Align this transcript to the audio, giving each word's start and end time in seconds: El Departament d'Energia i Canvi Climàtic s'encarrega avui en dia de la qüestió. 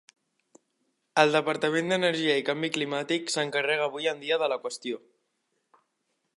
El 1.23 1.33
Departament 1.35 1.91
d'Energia 1.93 2.39
i 2.41 2.45
Canvi 2.49 2.71
Climàtic 2.79 3.31
s'encarrega 3.35 3.87
avui 3.91 4.11
en 4.13 4.25
dia 4.27 4.43
de 4.45 4.51
la 4.55 4.61
qüestió. 4.65 5.03